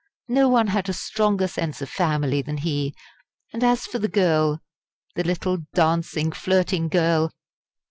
[0.27, 2.95] No one had a stronger sense of family than he.
[3.53, 4.59] And as for the girl
[5.13, 7.29] the little dancing, flirting girl!